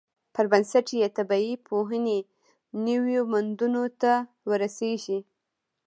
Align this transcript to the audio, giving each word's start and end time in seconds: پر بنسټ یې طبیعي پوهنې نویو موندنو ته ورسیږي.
پر 0.33 0.45
بنسټ 0.51 0.87
یې 0.99 1.07
طبیعي 1.17 1.53
پوهنې 1.67 2.19
نویو 2.87 3.21
موندنو 3.31 3.85
ته 4.01 4.13
ورسیږي. 4.49 5.19